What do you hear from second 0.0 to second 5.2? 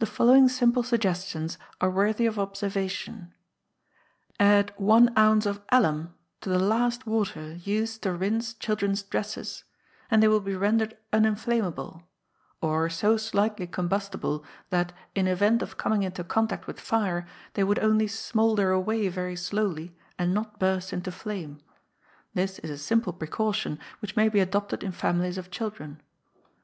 The following simple suggestions are worthy of observation: Add one